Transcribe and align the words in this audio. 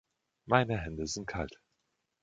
Meine 0.47 0.79
Hände 0.79 1.05
sind 1.05 1.27
kalt. 1.27 1.59